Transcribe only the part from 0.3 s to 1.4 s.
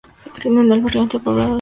Es el barrio más poblado de Albacete.